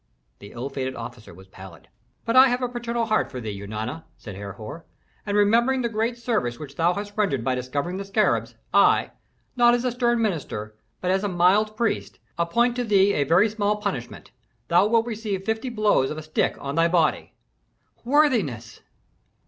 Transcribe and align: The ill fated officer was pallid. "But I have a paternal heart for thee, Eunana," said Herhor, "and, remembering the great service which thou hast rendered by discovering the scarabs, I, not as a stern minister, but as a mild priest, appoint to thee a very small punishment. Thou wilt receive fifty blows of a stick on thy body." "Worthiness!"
The 0.39 0.53
ill 0.53 0.67
fated 0.67 0.95
officer 0.95 1.31
was 1.31 1.47
pallid. 1.47 1.87
"But 2.25 2.35
I 2.35 2.47
have 2.47 2.63
a 2.63 2.67
paternal 2.67 3.05
heart 3.05 3.29
for 3.29 3.39
thee, 3.39 3.51
Eunana," 3.55 4.05
said 4.17 4.35
Herhor, 4.35 4.83
"and, 5.27 5.37
remembering 5.37 5.83
the 5.83 5.89
great 5.89 6.17
service 6.17 6.57
which 6.57 6.75
thou 6.75 6.95
hast 6.95 7.15
rendered 7.15 7.43
by 7.43 7.53
discovering 7.53 7.97
the 7.97 8.03
scarabs, 8.03 8.55
I, 8.73 9.11
not 9.55 9.75
as 9.75 9.85
a 9.85 9.91
stern 9.91 10.19
minister, 10.19 10.75
but 11.01 11.11
as 11.11 11.23
a 11.23 11.27
mild 11.27 11.77
priest, 11.77 12.17
appoint 12.35 12.75
to 12.77 12.83
thee 12.83 13.13
a 13.13 13.25
very 13.25 13.47
small 13.47 13.75
punishment. 13.75 14.31
Thou 14.69 14.87
wilt 14.87 15.05
receive 15.05 15.45
fifty 15.45 15.69
blows 15.69 16.09
of 16.09 16.17
a 16.17 16.23
stick 16.23 16.55
on 16.59 16.73
thy 16.73 16.87
body." 16.87 17.35
"Worthiness!" 18.03 18.81